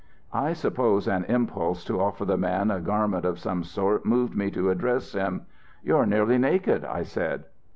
"I 0.33 0.53
suppose 0.53 1.07
an 1.07 1.25
impulse 1.25 1.85
to 1.85 2.01
offer 2.01 2.25
the 2.25 2.35
man 2.35 2.71
a 2.71 2.79
garment 2.81 3.23
of 3.23 3.37
some 3.37 3.63
sort 3.63 4.03
moved 4.03 4.35
me 4.35 4.49
to 4.49 4.71
address 4.71 5.13
him. 5.13 5.45
'You're 5.83 6.07
nearly 6.07 6.39
naked,' 6.39 6.83
I 6.85 7.03
said. 7.03 7.43